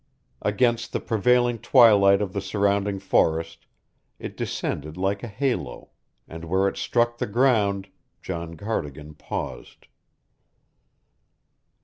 [0.41, 3.67] Against the prevailing twilight of the surrounding forest
[4.17, 5.91] it descended like a halo,
[6.27, 7.87] and where it struck the ground
[8.19, 9.85] John Cardigan paused.